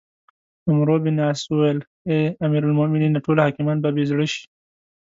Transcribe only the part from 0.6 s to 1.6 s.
عمروبن عاص